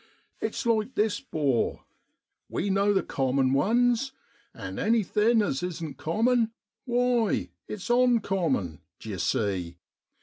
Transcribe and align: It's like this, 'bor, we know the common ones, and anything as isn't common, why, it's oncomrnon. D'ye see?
It's 0.39 0.65
like 0.65 0.95
this, 0.95 1.19
'bor, 1.21 1.83
we 2.49 2.71
know 2.71 2.91
the 2.91 3.03
common 3.03 3.53
ones, 3.53 4.13
and 4.51 4.79
anything 4.79 5.43
as 5.43 5.61
isn't 5.61 5.99
common, 5.99 6.53
why, 6.85 7.51
it's 7.67 7.87
oncomrnon. 7.91 8.79
D'ye 8.99 9.17
see? 9.17 9.77